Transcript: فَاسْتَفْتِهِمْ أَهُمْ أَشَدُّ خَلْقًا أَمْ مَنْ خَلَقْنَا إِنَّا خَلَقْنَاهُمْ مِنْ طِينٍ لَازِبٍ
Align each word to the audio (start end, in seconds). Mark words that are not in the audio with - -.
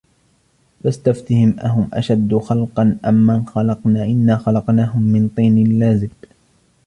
فَاسْتَفْتِهِمْ 0.83 1.59
أَهُمْ 1.59 1.89
أَشَدُّ 1.93 2.35
خَلْقًا 2.37 2.97
أَمْ 3.05 3.13
مَنْ 3.27 3.45
خَلَقْنَا 3.45 4.03
إِنَّا 4.05 4.37
خَلَقْنَاهُمْ 4.37 5.01
مِنْ 5.01 5.27
طِينٍ 5.29 5.79
لَازِبٍ 5.79 6.11